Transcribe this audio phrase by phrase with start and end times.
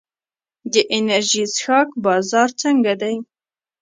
[0.71, 3.15] د انرژي څښاک بازار څنګه دی؟